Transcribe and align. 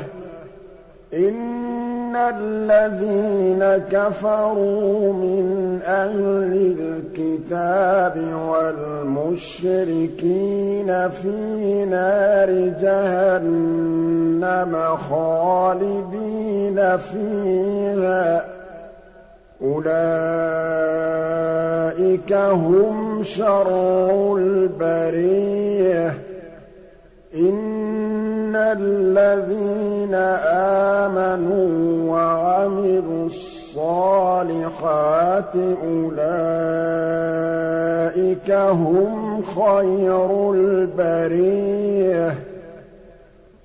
إِنَّ 2.15 2.31
الَّذِينَ 2.67 3.87
كَفَرُوا 3.91 5.13
مِنْ 5.13 5.79
أَهْلِ 5.85 6.75
الْكِتَابِ 6.75 8.17
وَالْمُشْرِكِينَ 8.49 11.09
فِي 11.09 11.85
نَارِ 11.85 12.49
جَهَنَّمَ 12.83 14.97
خَالِدِينَ 15.09 16.97
فِيهَا 16.97 18.39
ۚ 18.39 18.43
أُولَٰئِكَ 19.63 22.33
هُمْ 22.33 23.23
شَرُّ 23.23 23.67
الْبَرِيَّةِ 24.37 26.13
إِنَّ 28.55 28.75
الَّذِينَ 29.15 30.11
آمَنُوا 30.11 31.71
وَعَمِلُوا 32.13 33.25
الصَّالِحَاتِ 33.25 35.53
أُولَٰئِكَ 35.83 38.51
هُمْ 38.51 39.15
خَيْرُ 39.43 40.51
الْبَرِيَّةِ 40.53 42.33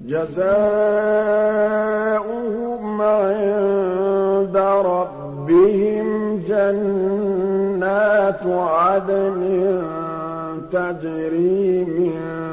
جَزَاؤُهُمْ 0.07 3.03
عِندَ 3.03 4.57
رَبِّهِمْ 4.87 6.41
جَنَّاتُ 6.49 8.43
عَدْنٍ 8.47 9.43
تَجْرِي 10.73 11.85
مِن 11.85 12.46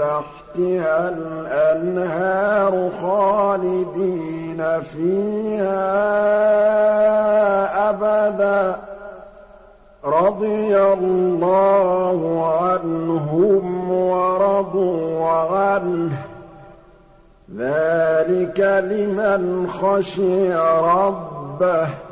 تَحْتِهَا 0.00 1.08
الْأَنْهَارُ 1.08 2.90
خَالِدِينَ 3.02 4.80
فِيهَا 4.80 5.74
أَبَدًا 7.90 8.72
ۚ 8.72 8.78
رَّضِيَ 10.06 10.78
اللَّهُ 10.78 12.20
عَنْهُمْ 12.62 13.92
وَرَضُوا 13.92 15.26
عَنْهُ 15.28 16.10
ۚ 16.10 16.16
ذَٰلِكَ 17.56 18.60
لِمَنْ 18.60 19.66
خَشِيَ 19.70 20.54
رَبَّهُ 20.82 22.09